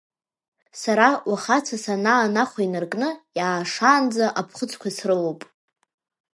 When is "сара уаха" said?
0.81-1.55